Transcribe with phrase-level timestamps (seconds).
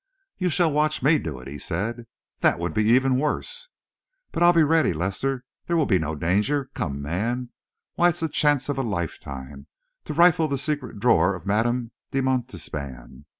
[0.39, 2.07] "You shall watch me do it!" he said.
[2.39, 3.69] "That would be even worse!"
[4.31, 5.43] "But I'll be ready, Lester.
[5.67, 6.71] There will be no danger.
[6.73, 7.51] Come, man!
[7.93, 9.67] Why, it's the chance of a lifetime
[10.05, 13.25] to rifle the secret drawer of Madame de Montespan!